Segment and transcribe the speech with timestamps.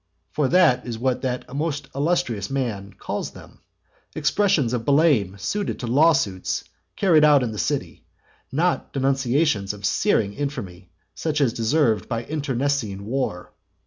[0.31, 3.59] For that is what this most illustrious man calls them;
[4.15, 6.63] expressions of blame suited to lawsuits
[6.95, 8.07] carried on in the city,
[8.51, 13.53] not denunciations of searing infamy such as deserved by internecine war.